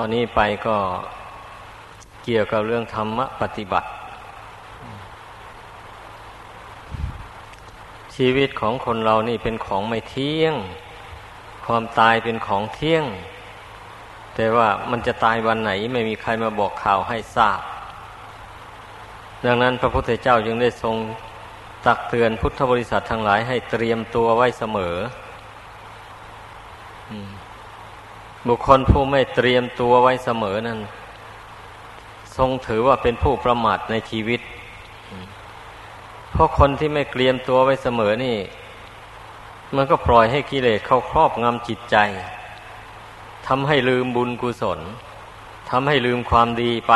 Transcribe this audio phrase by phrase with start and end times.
[0.00, 0.76] อนนี้ไปก็
[2.24, 3.88] เกี่ยวกับเรื่องธรรมปฏิบัติ
[8.16, 10.54] ชีวิตของคนเรานี่เป็นของไม่เที่ยง
[11.66, 13.04] ความตายเป็นของเที่ยง
[14.34, 17.60] แต่ว่ามันจะตายวันไหนไม่มีใครมาบอกข่าวให้ทราบ
[19.44, 20.96] ดังนั้นพระพุทธเจ้าจึงได้ทรง
[21.86, 24.96] ตักเตือนพุทธบริษัททั้งหลายให้เตรียมตัวไว้เสมอ
[28.48, 30.80] บุคคลผู้ไม่เตรียมตัวไว้เสมอนั้น
[32.36, 34.40] ทรงถือว่าเป็นผู้ประมาทในชีวิต
[36.32, 38.36] เพราะคนที่ไม่เตรียมตัวไว้เสมอนี่
[39.76, 41.96] มันก็ปล่อยให้กิเลสเข้าครอบงำจิตใจ
[43.46, 44.80] ทำให้ลืมบุญกุศล
[45.70, 46.94] ทำให้ลืมความดีไป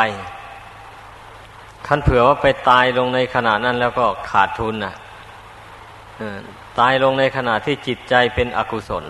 [1.87, 4.93] คันเผื่อว่าไปตายลงในขณะนั้นแล้วก็ขาดทุนนะ
[6.79, 9.05] ตายลงในขณะที่จิตใจเป็นอกุศล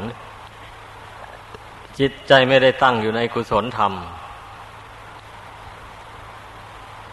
[2.00, 3.94] จิตใจไม่ได้ตั้งอยู่ในกุศลธรรม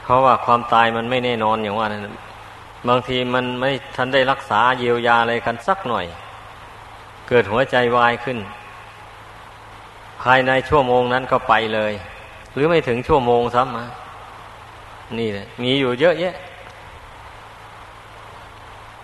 [0.03, 2.03] เพราะว่าความตายมันไม่แน่นอนอย่างว่านั้น
[2.89, 6.07] บางทีมันไม่ทันได้รักษาเยียวยาอะไรกันสักหน่อย
[7.29, 8.39] เกิดหัวใจวายขึ้น
[10.23, 11.93] ภายในชั่วโมงนั้นก็ไปเลย
[12.55, 13.85] หรือไม่ถึงชั่วโมงซ้ำมา
[15.19, 16.35] นี่แหละมีอยู่เยอะแยะ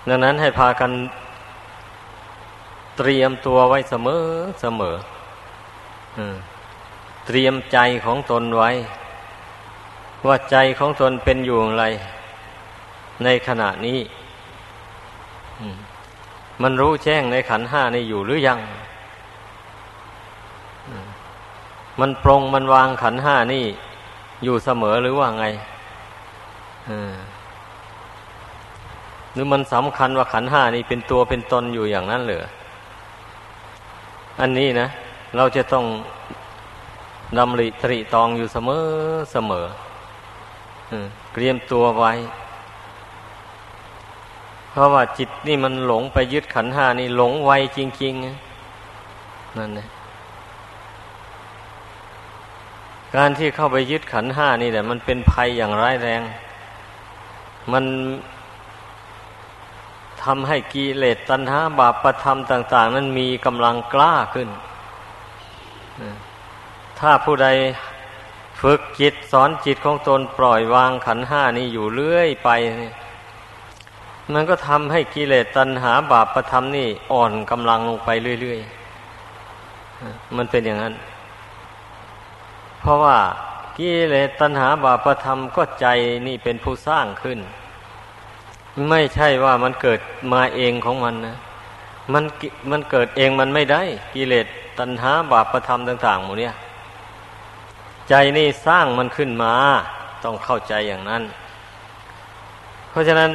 [0.09, 0.91] ดังนั้นให้พากัน
[2.99, 4.23] เตรียมตัวไว้เสมอ
[4.61, 4.97] เสมอ
[7.27, 8.71] เตรียมใจของตนไว้
[10.27, 11.85] ว่าใจของตนเป็นอยู่อย่างไร
[13.25, 13.99] ในขณะนี้
[16.63, 18.59] มันรู้แจ้งในขันห้านี่อยู่หรือยัง
[22.01, 23.65] มันปรงมันวางขันห้านี่
[24.45, 25.45] อยู่เสมอหรือว่าไง
[29.33, 32.45] หรือมันสำคัญว่าขันห้านี่เป็นตัวเป็นตนอยู่อย่างนั้นเหรอ
[34.41, 34.89] อันนี้นะ
[35.37, 35.85] เราจะต้อง
[37.39, 38.85] ดำริตริตองอยู่เสมอ
[39.33, 39.67] เสมอ
[41.33, 42.13] เตรียมตัวไว้
[44.71, 49.89] เพราะว่าจิตนี่มันหลงไปยึดขันหานี่หลงไวจริงๆนั่นนะ
[53.17, 56.23] การที่เข้าไปยึดขันห้านี่แหละ มันเป็นภัยอย่างร้ายแรง
[57.73, 57.85] มัน
[60.23, 64.49] ทำให้กิเลสตัณหาบาปประธรรมต่าง ๆ นั้นมีกำลังกล้าขึ้น
[66.99, 67.49] ถ้าผู้ใด
[68.61, 72.51] ฝึกจิตสอนจิตของตนปล่อยวางขันห้านี้อยู่เรื่อยไป
[74.33, 78.11] มันก็ทำให้กิเลสตัณหาบาปประธรรมนี่อ่อนกำลังลงไป
[78.41, 80.95] เรื่อยๆ มันเป็นอย่างนั้น
[82.81, 83.17] เพราะว่า
[83.79, 85.87] กิเลสตัณหาบาปธรรมก็ใจ
[86.27, 87.39] นี่เป็นผู้สร้างขึ้น
[88.89, 90.01] ไม่ใช่ว่ามันเกิด
[90.33, 91.37] มาเองของมันนะ
[92.13, 92.25] มัน
[92.71, 93.83] มันเกิดเองมันไม่ได้
[94.15, 94.47] กิเลส
[94.79, 96.55] ตัณหาบาปธรรมต่างๆหมดเนี่ย
[98.09, 99.55] ใจนี่สร้างมันขึ้นมา
[100.25, 101.23] ต้องเข้าใจอย่างนั้น
[102.91, 103.31] เพราะฉะนั้น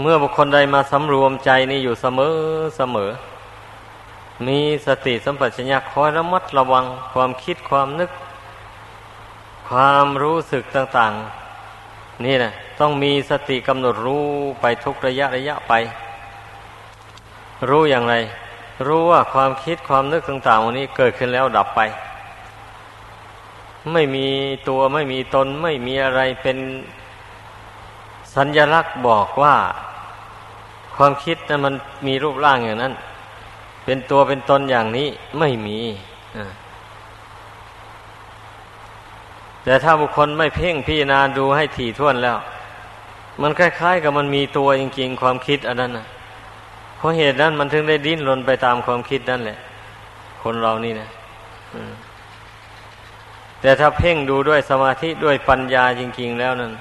[0.00, 2.34] เมื่อบุคคลใดมาสำรวมใจนี่อยู่เสมอ
[2.76, 3.10] เสมอ
[4.46, 8.10] มีสติสัมปชัญญะคอยระมัดระวังความคิดความนึก
[9.68, 14.24] ความรู้สึกต่างๆ นี่นะต้องมีสติกำหนดรู้
[14.60, 15.72] ไปทุกระยะระยะไป
[17.68, 18.14] รู้อย่างไร
[18.86, 21.80] รู้ว่าความคิดความนึกต่างๆวันนี้เกิดขึ้นแล้วดับไป
[23.92, 24.26] ไม่มี
[24.68, 26.58] ตัวไม่มีตนไม่มีอะไรเป็น
[28.34, 29.54] สัญญลักษณ์บอกว่า
[30.96, 31.74] ความคิดนั้นมัน
[32.06, 32.94] มีรูปร่างอย่างนั้น
[33.84, 35.08] เป็นตัวเป็นตนอย่างนี้
[35.38, 35.78] ไม่มี
[39.64, 42.38] แต่ถ้าบุคคลไม่เพ่งพิจารณาดูให้ถี่ถ้วนแล้ว
[43.42, 46.06] มันคล้ายๆ กับมันมีตัวจริงๆ ความคิดอันนั้นนะ
[47.00, 49.58] เพราะเหตุนั้นมันถึงได้ดิ้นรนไปตามความคิดนั่นแหละ
[50.42, 51.08] คนเรานี่นะ
[53.60, 56.72] แต่ถ้าเพ่งดูด้วยสมาธิด้วยปัญญาจริง ๆ แล้วนั้น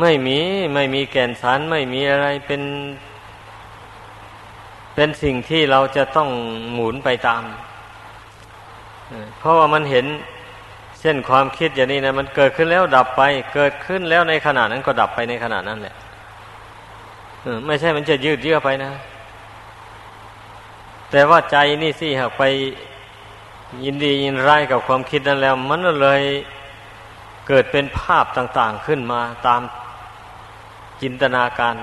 [0.00, 0.38] ไม่มี
[0.74, 2.62] ไม่มีแก่นสารไม่มีอะไรเป็น
[4.94, 6.28] เป็นสิ่งที่เราจะต้อง
[6.72, 7.42] หมุนไปตาม
[9.38, 10.06] เพราะว่ามันเห็น
[11.00, 13.22] เช่นความคิดอย่างนี้นะมันเกิดขึ้นแล้วดับไป
[13.54, 15.94] เกิดขึ้นแล้วในขณะนั้นก็ดับไปในขณะนั้นแหละ
[17.66, 18.92] ไม่ใช่มันจะยืดเยื้อไปนะ
[21.10, 22.42] แต่ว่าใจนี่สิหากไป
[23.84, 26.22] ยินดียินร้ายกับความคิดนั้นแล้ว มันเลย
[27.48, 29.60] เกิดเป็นภาพต่างๆขึ้นมาตาม
[31.02, 31.74] จินตนาการ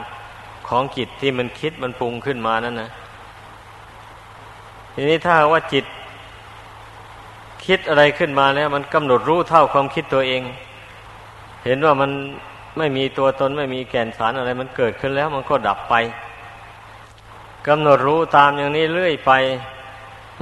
[0.67, 2.89] ของจิตที่มันคิดมันปรุงขึ้นมานั่นนะ
[4.93, 5.85] ทีนี้ถ้าว่าจิต
[7.65, 10.41] คิดอะไรขึ้นมาแล้ว มันกำหนดรู้เท่าความคิดตัวเอง
[11.65, 12.11] เห็นว่ามัน
[12.77, 15.95] ไม่มีตัวตนไม่มีแก่นสารอะไรมันเกิดขึ้นแล้วมันก็ดับไป
[17.67, 19.31] กำหนดรู้ตามอย่างนี้เรื่อยไป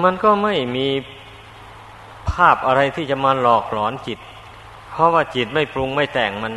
[0.03, 0.87] มันก็ไม่มี
[2.31, 4.19] ภาพอะไรที่จะมาหลอกหลอนจิต
[4.91, 6.53] เพราะว่าจิตไม่ปรุงไม่แต่งมัน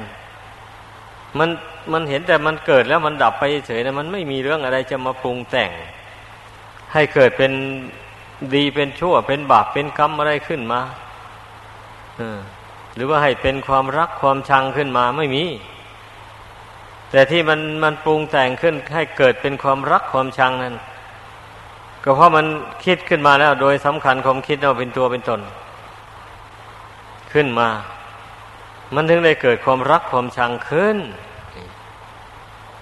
[1.38, 1.48] มัน
[1.92, 5.70] มันเห็นแต่มันเกิดแล้วมันดับไปเฉยนะมันไม่มีเรื่องอะไรจะมาปรุงแต่ง
[6.92, 7.52] ให้เกิดเป็น
[8.54, 10.80] ดีเป็นชั่วเป็นบาปเป็นกรรมอะไรขึ้นมา
[12.94, 15.44] หรือว่าให้เป็นความรักความชังขึ้นมาไม่มี
[17.10, 20.74] แต่ที่มันมันปรุงแต่งขึ้นให้เกิดเป็นความรักความชังนั้น
[22.04, 22.46] ก็เพราะมัน
[22.84, 25.40] คิดขึ้นมาแล้ว โดยสำคัญความคิดเราเป็นตัวเป็นตน
[27.32, 27.68] ขึ้นมา
[28.94, 30.98] มันถึงได้เกิดความรักความชังขึ้น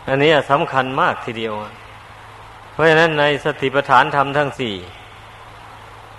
[0.08, 1.55] อันนี้สำคัญมากทีเดียว
[2.72, 4.75] เพราะฉะนั้นในสติปัฏฐานธรรมทั้งสี่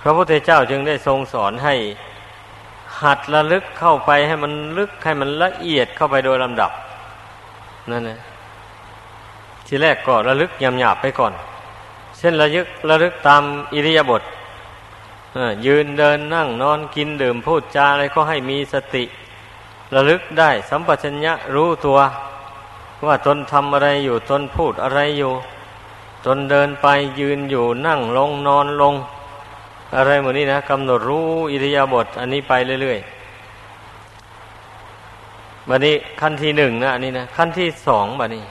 [0.01, 1.75] พระพุทธเจ้าจึงได้ทรงสอนให้
[3.01, 6.71] หัดระลึกเข้าไปให้มันลึกให้มันละเอียดเข้าไปโดยลำดับ
[7.91, 8.19] นั่นนะ
[9.67, 11.33] ทีแรกก็ระลึกยำหยาบไปก่อน
[12.17, 13.43] เช่นระลึกระลึกตาม
[13.73, 14.23] อิริยาบถ
[15.65, 19.03] ยืนเดินนั่งนอนกินดื่มพูดจาอะไรก็ให้มีสติ
[19.95, 21.99] ระลึกได้สัมปชัญญะรู้ตัว
[23.05, 25.33] ว่าตนทำอะไรอยู่ตนพูดอะไรอยู่
[26.25, 26.87] ตนเดินไป
[27.19, 28.93] ยืนอยู่นั่งลงนอนลง
[29.95, 38.43] อะไรหมดนี้นะกำหนดรู้อิริยาบถอันนี้ไปเรื่อยๆบัดนี้ขั้นที่หนึ่งนะอันนี้นะขั้นที่สองบัดนี้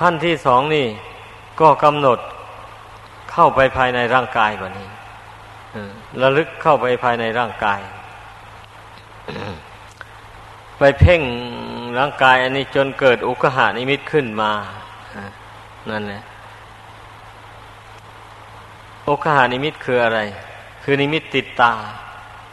[0.00, 0.86] ขั้นที่สองนี่
[1.60, 2.18] ก็กำหนด
[3.32, 4.88] เข้าไปภายในร่างกายแบบนี้
[6.22, 7.80] ระลึกเข้าไปภายในร่างกาย
[10.78, 11.22] ไปเพ่ง
[11.98, 14.52] ร่างกาย อันนี้จนเกิดอุกหานิมิตขึ้นมา
[15.90, 16.22] นั่นแหละ
[19.08, 20.20] อุกหานิมิตคืออะไร
[20.82, 21.72] คือนิมิตติดตา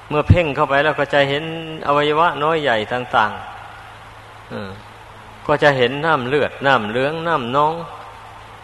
[0.09, 1.43] เมื่อเพ่งเข้าไปแล้วก็จะเห็น
[1.87, 7.73] อวัยวะน้อยใหญ่ต่างๆก็จะเห็นน้ำเลือดน้ำเลืองน้ำน้อง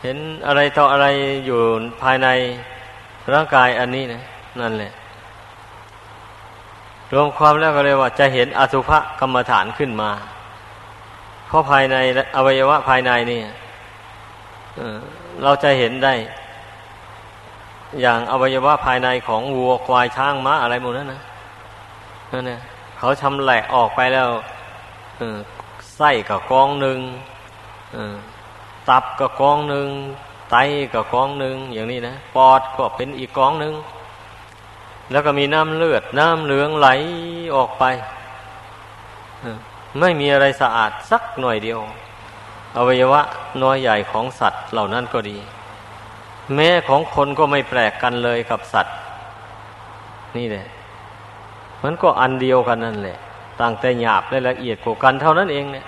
[0.04, 1.08] เห็นอะไรต่ออะไร
[1.46, 1.60] อยู่
[2.02, 2.28] ภายใน
[3.34, 4.22] ร่างกายอันนี้นะ
[4.60, 4.92] นั่นแหละ
[7.14, 10.12] รวมความแล้วก็เลยว่า จะเห็นอสุภกรรมฐานขึ้นมา
[11.48, 11.96] เพราะภายใน
[12.36, 13.42] อวัยวะภายในนี่
[15.44, 16.14] เราจะเห็นได้
[18.02, 21.22] อย่างอวัยวะภายในของวัวควายช้างม้าอะไรหมดนั้นนะ
[22.32, 22.60] นั่นเนี่ย
[22.98, 24.30] เขาชำแหละออกไปแล้ว
[25.98, 27.00] ไส้กับกองหนึ่ง
[28.90, 29.88] ตับก็กองหนึ่ง
[30.52, 30.56] ไต
[30.94, 33.74] ก็กองหนึ่งอย่างนี้นะปอดก็เป็นอีกกองหนึ่ง
[35.12, 36.88] แล้วก็มีน้ำเลือด น้ำเหลืองไหล
[37.56, 37.84] ออกไป
[40.00, 41.80] ไม่มีอะไรสะอาดสักหน่อยเดียว
[42.78, 43.22] อวัยวะ
[43.64, 45.38] น้อยใหญ่ของสัตว์เหล่านั้นก็ดี
[46.56, 48.96] แม้ของคนก็ไม่แปลกกันเลยกับสัตว์
[50.38, 50.66] นี่แหละ
[51.84, 53.18] มันก็อันเดียวกันนั่นแหละ
[53.60, 55.86] ต่างแต่หยาบและละเอียดกว่ากันเท่านั้นเองเนี่ย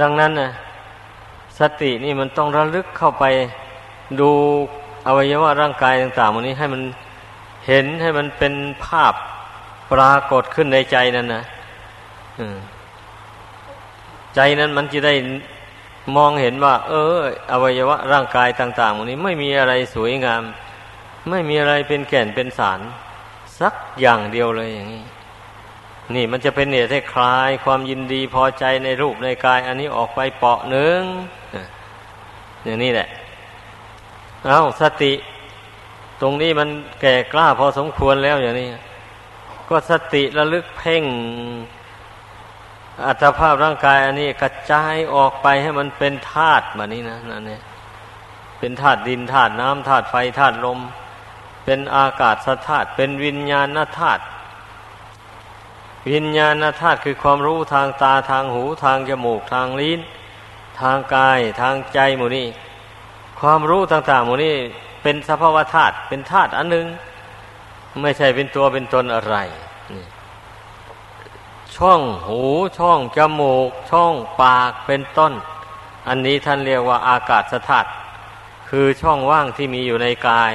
[0.00, 0.50] ดังนั้นนะ
[1.58, 3.24] สตินี่มันต้องระลึกเข้าไป
[4.20, 4.30] ดู
[5.06, 6.82] อวัยวะร่างกายต่างๆวันนี้ให้มัน
[7.66, 9.14] เห็นให้มันเป็นภาพ
[9.92, 11.42] ปรากฏขึ้นในใจนั่นนะ
[14.34, 15.14] ใจนั้นมันจะได้
[16.16, 17.18] มองเห็นว่า เออ
[17.52, 20.42] อวัยวะร่างกายต่างๆวันนี้ไม่มีอะไรสวยงาม
[21.30, 22.80] ไม่มีอะไรเป็นแก่นเป็นสาร
[23.60, 25.04] สักอย่างเดียวเลยอย่างนี้
[26.14, 31.00] นี่มันจะเป็นเหตุให้คลายความยินดีพอใจในรูปในกาย อันนี้ออกไปเปาะหนึ่ง
[32.64, 33.08] อย่างนี้แหละ
[34.46, 35.12] เอาสติ
[36.20, 36.68] ตรงนี้มัน
[37.00, 38.68] แก่กล้าพอสมควรแล้วอย่างนี้
[39.68, 41.04] ก็สติระลึกเพ่ง
[43.06, 47.62] อัตภาพร่างกายอันนี้กระจายออกไปให้มันเป็นธาตุแบบนี้นะนั่นเนี่ย
[48.58, 50.78] เป็นธาตุดินธาตุน้ำธาตุไฟธาตุลม
[51.64, 52.36] เป็นอากาศ
[52.68, 54.22] ธาตุเป็นวิญญาณธาตุ
[56.12, 60.00] วิญญาณธาตุคือความรู้ทางตาทางหูทางจมูกทางลิ้น
[60.80, 62.48] ทางกายทางใจหมูนี่
[63.40, 64.56] ความรู้ต่างๆหมูนี่
[65.02, 66.86] เป็นสภาวธาตุเป็นธาตุอันหนึ่ง
[68.02, 69.36] ไม่ใช่เป็นตัวเป็นตนอะไร
[71.76, 72.40] ช่องหู
[72.78, 75.32] ช่องจมูก ช่องปากเป็นต้น
[76.08, 77.88] อันนี้ท่านเรียกว่าอากาศธาตุ
[78.68, 80.52] คือช่องว่างที่มีอยู่ในกาย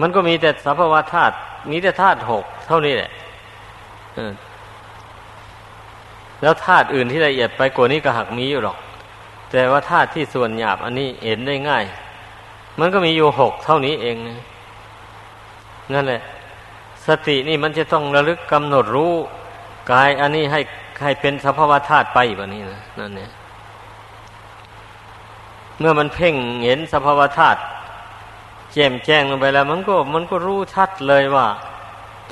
[0.00, 1.34] มันก็มีแต่สภาวธาตุ
[1.70, 3.10] มีแต่ธาตุหกเท่านี้แหละ
[6.42, 8.76] แล้วธาตุอื่นที่ละเอียดไปกว่านี้ก็หักมีอยู่หรอก
[9.50, 11.84] แต่ว่าธาตุที่ส่วนหยาบ อันนี้เห็นได้ง่าย
[12.80, 14.16] มันก็มีอยู่หกเท่านี้เอง
[15.94, 16.20] นั่นแหละ
[17.08, 19.14] สตินี่มันจะต้องระลึกกำหนดรู้
[19.90, 20.60] กายอันนี้ให้
[21.02, 23.30] ให้เป็นสภาวธาตุไปแบบนี้นะนั่นเนี่ย
[25.78, 26.34] เมื่อมันเพ่ง
[26.64, 27.60] เห็นสภาวธาตุ
[28.72, 31.46] แจ่มแจ้งลงไปแล้ว มันก็มันก็รู้ชัดเลยว่า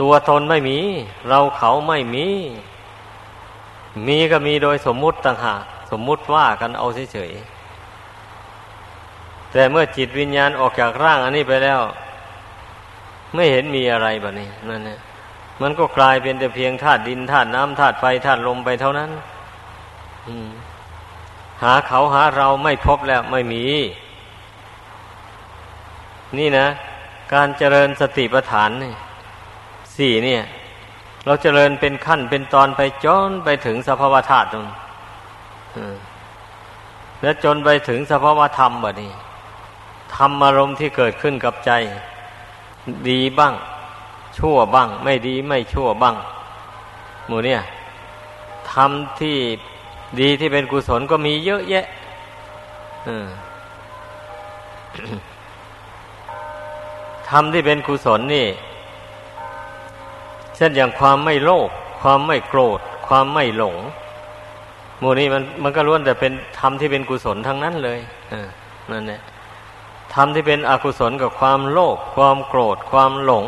[0.01, 0.79] ตัวตนไม่มี
[1.29, 2.27] เราเขาไม่มี
[4.07, 11.81] มีก็มีโดยสมมุติต่างหากสมมุติว่ากันเอาเฉยๆแต่เมื่อจิตวิญญาณออกจากร่างอันนี้ไปแล้ว
[13.35, 15.01] ไม่เห็นมีอะไรแบบนี้นั่นเนี่ย
[15.63, 19.11] มันก็กลายเป็นแต่เพียงธาตุดินธาตุน้ำธาตุไฟธาตุลมไปเท่านั้น
[21.63, 23.65] หาเขาหาเราไม่พบแล้วไม่มี
[26.39, 26.67] นี่นะ
[27.35, 28.95] การเจริญสติปัฏฐานนี่
[29.97, 30.43] สี่เนี่ย
[31.27, 34.67] เราเจริญเป็นขั้นเป็นตอนไปจนไปถึงสภาวธาตุตรง
[37.23, 39.13] และจนไปถึงสภาวธรรมแบบนี้
[40.17, 41.73] ธรรมอารมณ์ที่เกิดขึ้นกับใจ
[43.09, 43.55] ดีบ้าง
[44.39, 46.17] ชั่วบ้าง ไม่ดีไม่ชั่วบ้าง
[47.27, 47.61] หมูเนี่ย
[48.73, 49.37] ธรรมที่
[50.21, 51.87] ดีที่เป็นกุศลก็มีเยอะแยะ
[57.29, 58.47] ธรรมที่เป็นกุศลนี่
[60.57, 63.77] เช่นอย่างความไม่โลภความไม่โกรธ ความไม่หลง
[65.01, 68.01] หมู่นี้มันมันก็ล้วนแต่เป็นธรรมที่เป็นกุศลทั้งนั้นเลย
[68.91, 69.21] นั่นแหละ
[70.15, 73.45] ธรรมที่เป็นอกุศลกับความโลภความโกรธ ความหลง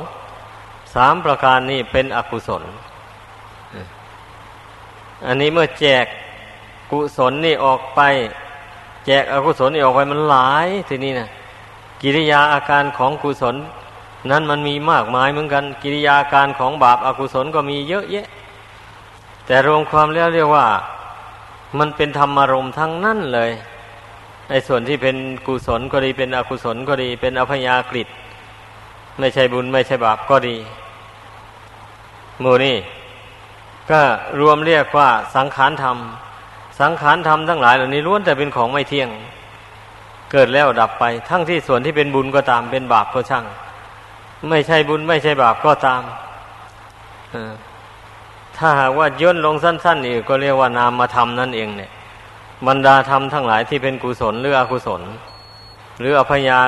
[0.94, 2.62] สามประการนี้เป็นอกุศล
[5.26, 6.06] อันนี้เมื่อแจก
[6.90, 8.00] กุศลนี่ออกไป
[9.06, 11.28] แจกอกุศลนี่ออกไปมันหลายทีนี้นะ
[12.02, 13.56] กิริยาอาการของกุศล
[14.30, 18.26] นั้นมันมีมากมายเหมือนกัน กิริยาการของบาปอากุศลก็มีเยอะแยะ
[19.46, 20.66] แต่รวมความแล้วเรียกว่า
[21.78, 23.50] มันเป็นธรรมารมณ์ทั้งนั้นเลย
[24.50, 28.02] ในส่วนที่เป็นกุศลก็ดี เป็นอกุศลก็ดี เป็นอภยากฤิ
[29.18, 30.56] ไม่ใช่บุญไม่ใช่บาปก็ดี
[32.40, 32.76] หมู่นี่
[33.90, 34.00] ก็
[34.40, 35.96] รวมเรียกว่าสังขารธรรม
[36.80, 39.08] สังขารธรรมทั้งหลายเหล่านี้ล้วนแต่เป็นของไม่เที่ยง
[40.32, 43.44] เกิดแล้วดับไป ทั้งที่ส่วนที่เป็นบุญก็ตาม เป็นบาปก็ช่าง
[44.50, 46.02] ไม่ใช่บุญไม่ใช่บาปก็ตาม
[48.56, 51.90] ถ้าหากว่าย่นลงสั้นๆอีกก็เรียกว่านามธรรมนั่นเองเนี่ย
[52.66, 55.02] บรรดาธรรมทั้งหลายที่เป็นกุศลหรืออกุศล
[56.00, 56.60] หรืออภยา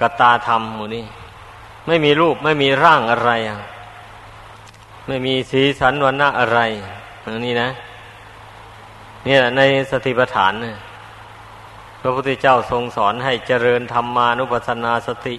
[0.00, 1.04] กตาธรรมหมู่นี้
[1.86, 3.30] ไม่มีรูปไม่มีร่างอะไร
[5.06, 6.58] ไม่มีสีสันวันณะอะไร
[7.22, 7.70] อันนี้นะ
[9.24, 10.76] เนี่ยในสติปัฏฐานเนี่ย
[12.00, 15.34] พระพุทธเจ้าทรงสอนให้เจริญธรรมานุปัสสนาสติ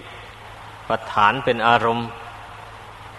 [0.88, 2.08] ปัฏฐานเป็นอารมณ์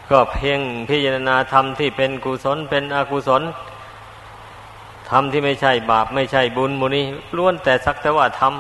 [0.09, 3.41] ก็เพ่งพิจารณาธรรมที่เป็นกุศลเป็นอกุศล
[5.11, 7.01] ธรรมที่ไม่ใช่บาปไม่ใช่บุญมุนี
[7.37, 8.53] ล้วนแต่สักแต่ว่าธรรม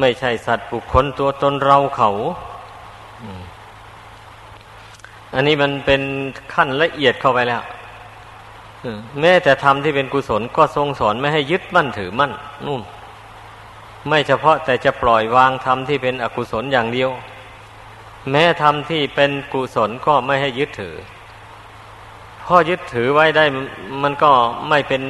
[0.00, 2.10] ไม่ใช่สัตว์บุคคลตัวตนเราเขา
[5.34, 6.02] อันนี้มันเป็น
[6.54, 7.62] ขั้นละเอียดเข้าไปแล้ว
[9.20, 12.32] แม้แต่ธรรมที่เป็นกุศลก็ทรงสอนไม่ให้ยึดมั่นถือมั่น
[12.66, 12.82] นู่น
[14.08, 17.10] ไม่เฉพาะแต่จะปล่อยวางธรรมที่เป็นอกุศลอย่างเดียว
[18.30, 20.96] แม้ธรรมที่เป็นกุศลก็ไม่ให้ยึดถือ
[22.44, 23.44] พอยึดถือไว้ได้
[24.02, 24.30] มันก็
[24.68, 25.02] ไม่เป็น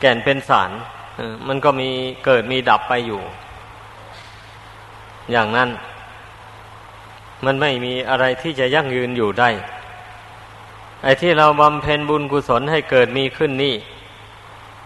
[0.00, 0.70] แก่นเป็นสาร
[1.48, 1.90] มันก็มี
[2.24, 3.20] เกิดมีดับไปอยู่
[5.30, 5.70] อย่างนั้น
[7.44, 9.50] มันไม่มีอะไรที่จะยั่งยืนอยู่ได้
[11.02, 13.74] ไอ้ที่เราบำเพ็ญบุญกุศลให้เกิดมีขึ้นนี่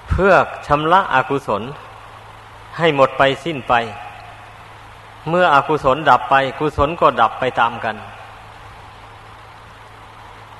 [0.08, 0.32] เพื่อ
[0.66, 1.62] ชำระอกุศล
[2.78, 3.74] ให้หมดไปสิ้นไป
[5.28, 7.96] เมื่ออกุศลดับไป กุศลก็ดับไปตามกัน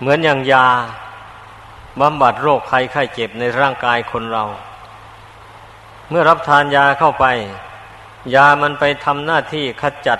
[0.00, 0.66] เหมือนอย่างยา
[2.00, 4.44] บำบัดโรคไข้ไข้เจ็บในร่างกายคนเรา
[6.08, 7.26] เมื่อรับทานยาเข้าไป
[8.34, 10.18] ยามันไปทำหน้าที่ขจัด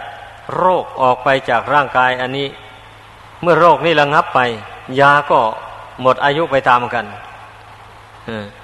[0.56, 2.48] โรคออกไปจากร่างกายอันนี้
[3.42, 4.40] เมื่อโรคนี้ระงับไป
[5.00, 5.40] ยาก็
[6.02, 7.04] หมดอายุไปตามกัน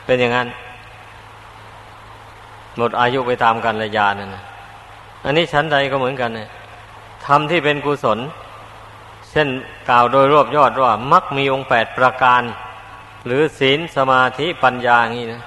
[0.04, 0.48] เป็นอย่างนั้น
[2.76, 4.36] หมดอายุไปตามกันเลยยานั่น
[5.24, 6.48] อันนี้ชั้นใดก็เหมือนกันเนี่ย
[7.26, 8.18] ทำที่เป็นกุศล
[9.30, 9.48] เช่น
[9.90, 12.42] กล่าวโดยรวบยอดว่ามักมีองค์แปดประการ
[13.26, 15.42] หรือศีลสมาธิปัญญาอย่างนี้นะ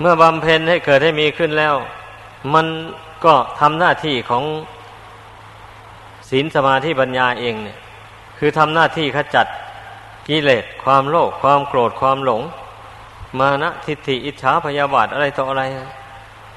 [0.00, 1.74] เมื่อบำเพ็ญให้เกิดให้มีขึ้นแล้ว
[2.54, 2.66] มัน
[3.24, 4.44] ก็ทำหน้าที่ของ
[6.30, 7.78] ศีลสมาธิปัญญาเองเนี่ย
[8.38, 9.46] คือทำหน้าที่ขจัด
[10.28, 12.42] กิเลสความโลภความโกรธความหลง
[13.38, 15.62] มานะทิฏฐิอิจฉาพยาบาทอะไรต่ออะไร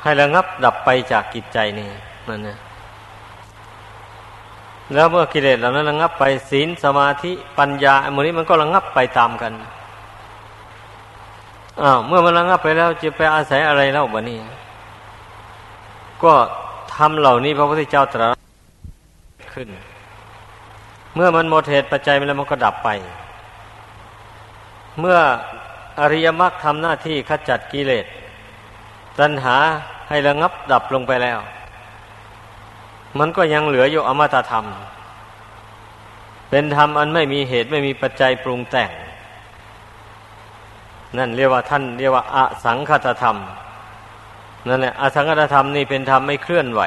[0.03, 1.88] ให้ระงับดับไปจากกิจใจนี่
[2.27, 2.57] นั่นนะ
[4.93, 9.53] แล้วเมื่อกิเลสเหล่านั้นระงับไปศีลสมาธิปัญญาอันนี้มันก็ระงับไปตามกัน
[11.81, 14.39] อ้าวเมื่อมันระงับไปแล้วจะไปอาศัยอะไรเล่าบะนี้
[16.23, 16.33] ก็
[16.95, 18.35] ทำเหล่านี้พระพุทธเจ้าตรัส
[19.53, 19.67] ขึ้น
[21.15, 22.89] เมื่อมันหมดเหตุปัจจัยไปแล้วมันก็ดับไป
[24.99, 25.17] เมื่อ
[25.99, 28.05] อริยมรรคทำหน้าที่ขจัดกิเลส
[29.19, 29.55] ตัณหา
[30.09, 31.39] ให้ระงับดับลงไปแล้ว
[33.19, 34.65] มันก็ยังเหลืออยู่อมตะธรรม
[36.50, 38.91] เป็นธรรมอันไม่มีเหตุไม่มีปัจจัยปรุงแต่ง
[41.17, 43.38] นั่นเรียกว่าท่านเรียกว่าอสังคตธรรม
[44.67, 46.81] นั่นแหละอสังขตธรรมนี่เป็นธรรมไม่เคลื่อนไหว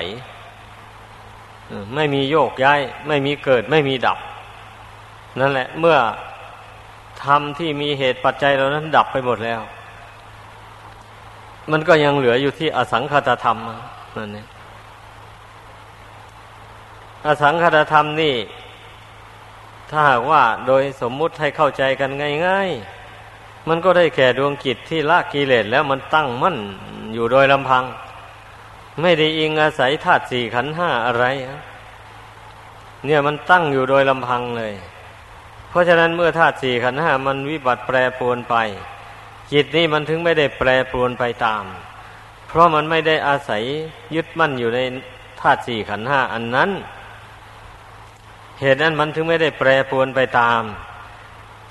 [1.95, 4.19] ไม่มีโยกย้าย ไม่มีเกิดไม่มีดับ
[5.41, 5.97] นั่นแหละ เมื่อ
[7.25, 9.61] ธรรมที่มีเหตุปัจจัยเหล่านั้นดับไปหมดแล้ว
[11.73, 13.59] มันก็ยังเหลืออยู่ที่อสังขตธรรม
[14.17, 14.47] นั่นเอง
[17.29, 18.37] อสังขตธรรมนี่
[19.91, 22.11] ถ้าหากว่าโดยสมมุติให้เข้าใจกัน
[22.47, 26.57] ง่ายๆ มันก็ได้แก่ดวงจิตที่ละกิเลสแล้วมันตั้งมั่น
[27.15, 27.85] อยู่โดยลำพัง
[29.01, 31.25] ไม่ได้อิงอาศัยธาตุสี่ขันห้าอะไร
[33.05, 34.75] เนี่ยมันตั้งอยู่โดยลำพังเลย
[35.69, 38.57] เพราะฉะนั้นเมื่อธาตุสี่ขันห้ามันวิบัติแปรปรวนไป
[39.53, 41.65] จิตนี้มันถึงไม่ได้แปรปรวนไปตาม
[42.49, 43.63] เพราะมันไม่ได้อาศัย
[44.15, 44.81] ยึดมั่นอยู่ใน
[45.41, 46.71] ธาตุสี่ขันห้าอันนั้น
[48.61, 50.63] เหตุนั้นมันถึงไม่ได้แปรปรวนไปตาม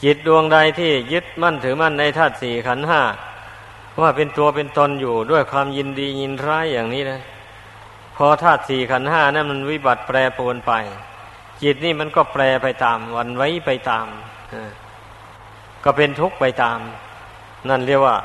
[0.03, 3.01] จิตดวงใดที่ยึดมั่นถือมั่นในธาตุสี่ขันห้า
[4.01, 7.22] ว่าเป็นตัวเป็นตนอยู่ด้วยความยินดียินร้ายอย่างนี้นะ
[8.15, 10.74] พอธาตุสี่ขันห้านั้นมันวิบัติแปรปรวนไป
[11.62, 14.08] จิตนี่มันก็แปรไปตามวันไว้ไปตาม
[15.84, 16.79] ก็เป็นทุกข์ไปตาม
[17.70, 18.17] นั่นเรียกว่า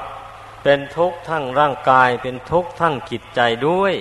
[0.62, 3.94] เป็นทุกข์ทั้งร่างกาย เป็นทุกข์ทั้งจิตใจด้วย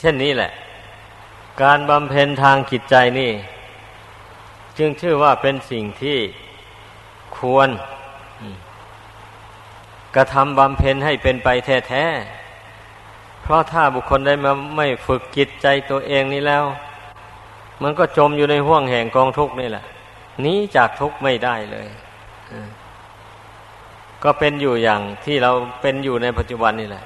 [0.00, 0.50] เช่นนี้แหละ
[1.62, 3.30] การบำเพ็ญทางจิตใจนี่
[4.78, 6.18] จึงชื่อว่าเป็นสิ่งที่
[7.36, 7.68] ควร
[10.16, 11.48] กระทำบำเพ็ญให้เป็นไป
[11.88, 16.64] แท้ๆ เพราะถ้าบุคคลได้มาไม่ฝึกจิตใจตัวเองนี่แล้ว
[17.82, 19.84] มันก็จมอยู่ในห่วงแห่งกองทุกข์นี่แหละ
[20.40, 21.86] หนีจากทุกข์ไม่ได้เลย
[24.22, 27.04] ก็เป็นอยู่อย่างที่เราเป็นอยู่ในปัจจุบันนี่แหละ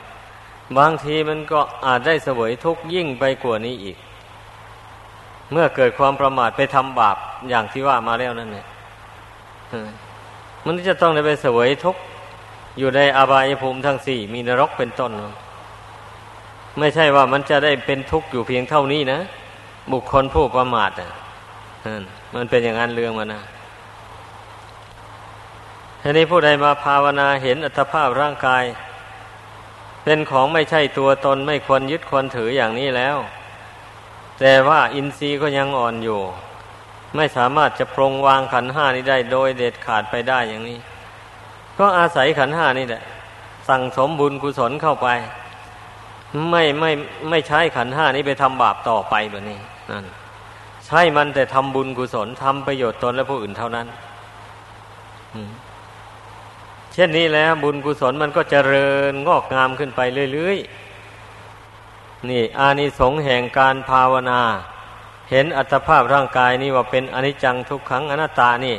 [0.79, 3.97] บางทีมันก็อาจได้เสวยทุกข์ยิ่งไปกว่านี้อีก
[5.53, 7.17] เมื่อเกิดความประมาทไปทำบาป
[7.49, 8.67] อย่างที่ว่ามาแล้วนั่นเนี่ย
[10.67, 12.01] มันจะต้องได้ไปเสวยทุกข์
[12.79, 15.13] อยู่ในอบายภูมิทั้งสี่มีนรกเป็นต้น
[16.79, 19.21] ไม่ใช่ว่ามันจะได้เป็นทุกข์อยู่เพียงเท่านี้นะ
[19.93, 21.11] บุคคลผู้ประมาทอะ
[22.35, 23.43] มันเป็นอย่างนั้นเรื่องมันนะ
[26.03, 28.65] ทีนี้ผู้ใดมาภาวนาเห็นอัตภาพร่างกาย
[30.05, 33.17] เป็นของไม่ใช่ตัวตนไม่ควรยึดควรถืออย่างนี้แล้ว
[34.41, 36.21] แต่ว่าอินทรีย์ก็ยังอ่อนอยู่
[37.17, 40.79] ไม่สามารถจะปรงวางขันห้านี้ได้โดยเด็ดขาดไปได้อย่างนี้
[41.79, 43.03] ก็อาศัยขันห้านี่แหละ
[43.69, 45.09] สั่งสมบุญกุศลเข้าไป
[46.51, 46.91] ไม่ไม่
[47.31, 49.59] ไม่ใช้ขันห้านี้ไปทำบาปต่อไปแบบนี้
[49.91, 50.05] นั่น
[50.87, 53.87] ใช้มันแต่ทำบุญกุศลทำประโยชน์ตนและผู้อื่นเท่านั้น
[55.35, 55.51] อืม
[56.95, 60.01] เช่นนี้แล้วบุญกุศลมันก็เจริญงอกงามขึ้นไป
[60.33, 64.41] เรื่อยๆ นี่อานิสงส์แห่งการภาวนา
[65.31, 68.77] เห็นอัตภาพร่างกายนี่ว่าเป็นอนิจจังทุกขังอนัตตานี่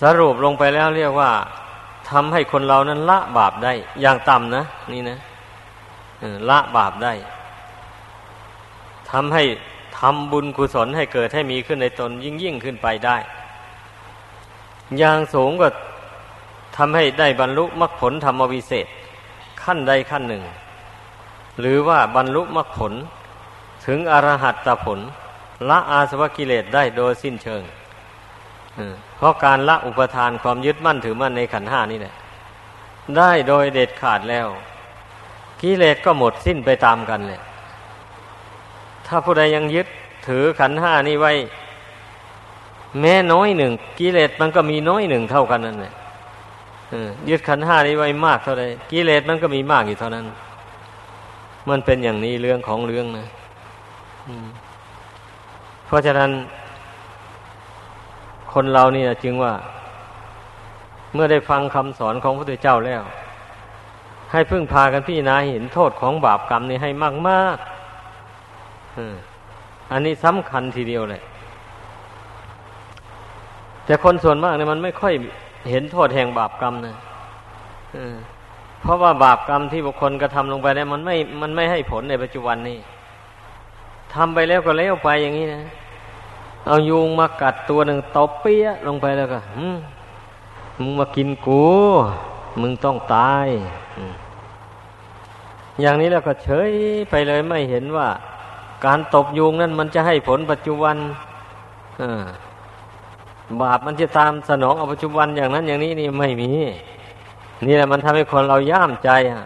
[0.00, 1.30] สรุปลงไปแล้วเรียกว่า
[2.10, 5.18] ทำให้คนเรานั้นละบาปได้ อย่างต่ำนะ นี่นะ
[6.48, 7.12] ละบาปได้
[9.10, 9.44] ทำให้
[9.98, 13.16] ทำบุญกุศลให้เกิดให้มีขึ้นในตนยิ่งยิ่งขึ้นไปได้
[14.98, 18.86] อย่างสูงกว่าำให้ได้บรรลุมรรคผลธรรมวิเศษ
[19.62, 20.44] ขั้นใดขั้นหนึ่ง
[21.60, 22.92] หรือว่าบรรลุมรรคผล
[23.86, 25.00] ถึงอรหัตตผล
[25.68, 27.62] ละอาสวะกิเลสได้โดยสิ้นเชิง
[29.16, 32.14] เพราะการละอุปทานความยึดมั่นถือมั่นในขันห้านี่แหละ
[33.16, 34.48] ได้โดยเด็ดขาดแล้ว
[35.62, 37.40] กิเลสก็หมดสิ้นไปตามกันเลย
[39.06, 39.86] ถ้าผู้ใดยังยึด
[40.28, 41.32] ถือขันห้านี้ไว้
[43.00, 45.94] แม้น้อยหนึ่งกิเลสมันก็มีน้อยหนึ่งเท่ากันนั่นแหละ
[47.28, 50.26] ยึดขันห้านี้ไว้มากเท่าไรกิเลสมันก็มีมากอยู่เท่านั้น
[51.68, 53.26] มันเป็นอย่างนี้เรื่องของเรื่องนะ
[55.86, 56.30] เพราะฉะนั้น
[58.52, 59.52] คนเรานี่นะจึงว่า
[61.14, 63.02] เมื่อได้ฟังคำสอนของพระพุทธเจ้าแล้ว
[64.32, 67.56] ให้พึ่งพากันพี่นาเห็นโทษของบาปกรรมนี่ให้มากมาก
[69.92, 71.22] อันนี้สำคัญทีเดียวเลย
[73.84, 75.14] แต่คนส่วนมากเนี่ยมันไม่ค่อย
[75.68, 76.96] เห็นโทษแห่งบาปกรรมนะ
[78.82, 82.78] เพราะว่าบาปกรรมที่บุคคลกระทำลงไปเนี่ยมันไม่ มันไม่ให้ผลในปัจจุบันนี้
[84.14, 85.62] ทำไปแล้วก็เล้วไปอย่างนี้นะ
[86.66, 89.40] เอายุงมากัดตัวหนึ่งตบเปี้ยลงไปแล้วก็
[90.78, 91.64] มึงมากินกู
[92.60, 93.48] มึงต้องตาย
[95.80, 96.70] อย่างนี้แล้วก็เฉย
[97.10, 98.08] ไปเลยไม่เห็นว่า
[98.84, 100.96] การตบยุงนั้นมันจะให้ผลปัจจุบัน
[102.00, 102.26] อ่า
[103.62, 106.50] บาปมันจะตามสนองเอาปัจจุบันอย่างนั้นอย่างนี้นี่ไม่มี
[107.66, 109.44] นี่แหละมันทำให้คนเราย่ามใจอะ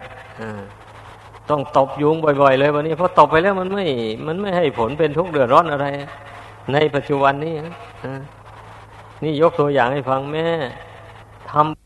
[1.49, 3.85] ต้องตบยุงบ่อย ๆ เลยวันนี้เพราะตบไปแล้วมันไม่
[4.27, 5.85] มันไม่ให้ผลเป็นทุกข์เดือดร้อนอะไร
[6.73, 7.53] ในปัจจุบันนี้
[9.23, 10.45] นี่ยกตัวอย่างให้ฟังแม่
[11.51, 11.84] ทำ